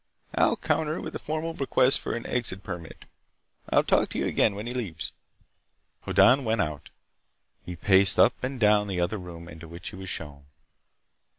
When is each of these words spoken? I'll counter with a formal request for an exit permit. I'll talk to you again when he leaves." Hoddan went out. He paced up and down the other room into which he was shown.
I'll 0.33 0.55
counter 0.57 0.99
with 0.99 1.13
a 1.13 1.19
formal 1.19 1.53
request 1.53 1.99
for 1.99 2.15
an 2.15 2.25
exit 2.25 2.63
permit. 2.63 3.05
I'll 3.69 3.83
talk 3.83 4.09
to 4.09 4.17
you 4.17 4.25
again 4.25 4.55
when 4.55 4.65
he 4.65 4.73
leaves." 4.73 5.11
Hoddan 6.07 6.43
went 6.43 6.59
out. 6.61 6.89
He 7.63 7.75
paced 7.75 8.17
up 8.17 8.33
and 8.43 8.59
down 8.59 8.87
the 8.87 8.99
other 8.99 9.19
room 9.19 9.47
into 9.47 9.67
which 9.67 9.89
he 9.89 9.95
was 9.95 10.09
shown. 10.09 10.45